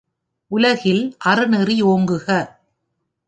[0.51, 2.27] உலகில் அறநெறி ஓங்குக!